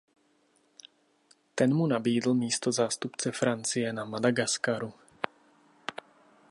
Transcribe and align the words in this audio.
Ten 1.55 1.73
mu 1.73 1.87
nabídl 1.87 2.33
místo 2.33 2.71
zástupce 2.71 3.31
Francie 3.31 3.93
na 3.93 4.05
Madagaskaru. 4.05 4.93